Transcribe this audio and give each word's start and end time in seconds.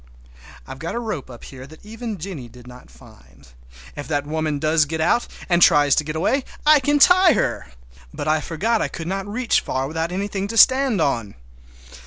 I've 0.65 0.79
got 0.79 0.95
a 0.95 0.99
rope 0.99 1.29
up 1.29 1.43
here 1.43 1.67
that 1.67 1.85
even 1.85 2.17
Jennie 2.17 2.47
did 2.49 2.65
not 2.65 2.89
find. 2.89 3.47
If 3.95 4.07
that 4.07 4.25
woman 4.25 4.57
does 4.57 4.85
get 4.85 4.99
out, 4.99 5.27
and 5.47 5.61
tries 5.61 5.93
to 5.93 6.03
get 6.03 6.15
away, 6.15 6.43
I 6.65 6.79
can 6.79 6.97
tie 6.97 7.33
her! 7.33 7.67
But 8.11 8.27
I 8.27 8.41
forgot 8.41 8.81
I 8.81 8.87
could 8.87 9.05
not 9.05 9.27
reach 9.27 9.61
far 9.61 9.87
without 9.87 10.11
anything 10.11 10.47
to 10.47 10.57
stand 10.57 11.01
on! 11.01 11.35